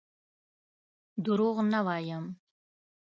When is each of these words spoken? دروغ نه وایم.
دروغ 1.25 1.57
نه 1.71 1.79
وایم. 1.85 2.25